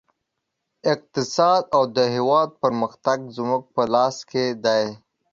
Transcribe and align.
اقتصاد 0.93 1.63
او 1.75 1.83
د 1.95 1.97
هېواد 2.15 2.49
پرمختګ 2.61 3.17
زموږ 3.37 3.61
په 3.73 3.81
لاس 3.93 4.15
کې 4.29 4.43
دی 4.65 4.85